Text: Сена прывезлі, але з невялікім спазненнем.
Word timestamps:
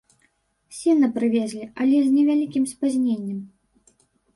Сена 0.77 1.07
прывезлі, 1.19 1.69
але 1.85 2.03
з 2.09 2.13
невялікім 2.17 2.63
спазненнем. 2.77 3.41